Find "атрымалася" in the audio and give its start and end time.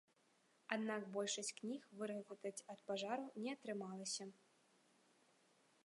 3.59-4.31